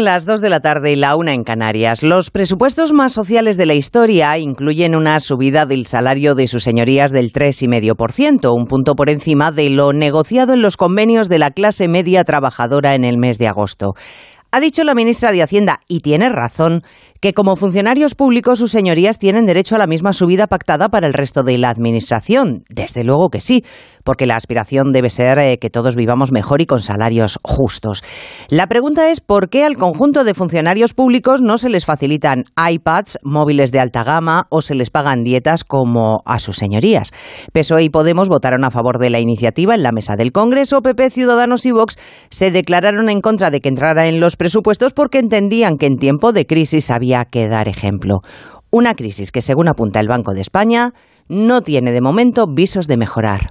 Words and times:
Las 0.00 0.26
dos 0.26 0.40
de 0.40 0.48
la 0.48 0.60
tarde 0.60 0.92
y 0.92 0.96
la 0.96 1.16
una 1.16 1.34
en 1.34 1.42
Canarias. 1.42 2.04
Los 2.04 2.30
presupuestos 2.30 2.92
más 2.92 3.12
sociales 3.12 3.56
de 3.56 3.66
la 3.66 3.74
historia 3.74 4.38
incluyen 4.38 4.94
una 4.94 5.18
subida 5.18 5.66
del 5.66 5.86
salario 5.86 6.36
de 6.36 6.46
sus 6.46 6.62
señorías 6.62 7.10
del 7.10 7.32
3,5%, 7.32 8.54
un 8.54 8.66
punto 8.66 8.94
por 8.94 9.10
encima 9.10 9.50
de 9.50 9.70
lo 9.70 9.92
negociado 9.92 10.52
en 10.52 10.62
los 10.62 10.76
convenios 10.76 11.28
de 11.28 11.40
la 11.40 11.50
clase 11.50 11.88
media 11.88 12.22
trabajadora 12.22 12.94
en 12.94 13.02
el 13.02 13.18
mes 13.18 13.38
de 13.38 13.48
agosto. 13.48 13.94
Ha 14.52 14.60
dicho 14.60 14.84
la 14.84 14.94
ministra 14.94 15.32
de 15.32 15.42
Hacienda, 15.42 15.80
y 15.88 15.98
tiene 15.98 16.28
razón, 16.28 16.84
que 17.20 17.32
como 17.32 17.56
funcionarios 17.56 18.14
públicos 18.14 18.58
sus 18.58 18.70
señorías 18.70 19.18
tienen 19.18 19.46
derecho 19.46 19.74
a 19.74 19.78
la 19.78 19.86
misma 19.86 20.12
subida 20.12 20.46
pactada 20.46 20.88
para 20.88 21.06
el 21.06 21.14
resto 21.14 21.42
de 21.42 21.58
la 21.58 21.70
Administración. 21.70 22.64
Desde 22.68 23.04
luego 23.04 23.28
que 23.28 23.40
sí, 23.40 23.64
porque 24.04 24.26
la 24.26 24.36
aspiración 24.36 24.92
debe 24.92 25.10
ser 25.10 25.38
eh, 25.38 25.58
que 25.58 25.70
todos 25.70 25.96
vivamos 25.96 26.32
mejor 26.32 26.62
y 26.62 26.66
con 26.66 26.80
salarios 26.80 27.38
justos. 27.42 28.02
La 28.48 28.66
pregunta 28.66 29.10
es 29.10 29.20
por 29.20 29.50
qué 29.50 29.64
al 29.64 29.76
conjunto 29.76 30.24
de 30.24 30.34
funcionarios 30.34 30.94
públicos 30.94 31.42
no 31.42 31.58
se 31.58 31.68
les 31.68 31.84
facilitan 31.84 32.44
iPads, 32.56 33.18
móviles 33.22 33.72
de 33.72 33.80
alta 33.80 34.04
gama 34.04 34.46
o 34.48 34.62
se 34.62 34.74
les 34.74 34.90
pagan 34.90 35.24
dietas 35.24 35.64
como 35.64 36.22
a 36.24 36.38
sus 36.38 36.56
señorías. 36.56 37.12
PSOE 37.52 37.84
y 37.84 37.90
Podemos 37.90 38.28
votaron 38.28 38.64
a 38.64 38.70
favor 38.70 38.98
de 38.98 39.10
la 39.10 39.20
iniciativa 39.20 39.74
en 39.74 39.82
la 39.82 39.92
mesa 39.92 40.16
del 40.16 40.32
Congreso. 40.32 40.82
PP, 40.82 41.10
Ciudadanos 41.10 41.66
y 41.66 41.72
Vox 41.72 41.96
se 42.30 42.50
declararon 42.50 43.10
en 43.10 43.20
contra 43.20 43.50
de 43.50 43.60
que 43.60 43.68
entrara 43.68 44.06
en 44.06 44.20
los 44.20 44.36
presupuestos 44.36 44.92
porque 44.92 45.18
entendían 45.18 45.76
que 45.76 45.86
en 45.86 45.98
tiempo 45.98 46.32
de 46.32 46.46
crisis 46.46 46.86
había 47.08 47.24
que 47.24 47.48
dar 47.48 47.68
ejemplo. 47.68 48.20
Una 48.70 48.94
crisis 48.94 49.32
que, 49.32 49.40
según 49.40 49.68
apunta 49.68 50.00
el 50.00 50.08
Banco 50.08 50.34
de 50.34 50.42
España, 50.42 50.92
no 51.28 51.62
tiene 51.62 51.92
de 51.92 52.00
momento 52.00 52.46
visos 52.46 52.86
de 52.86 52.98
mejorar. 52.98 53.46